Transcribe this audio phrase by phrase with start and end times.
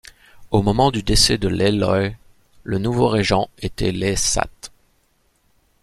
[0.49, 2.17] Au moment du décès de Lê Lợi,
[2.63, 4.71] le nouveau régent était Lê Sát.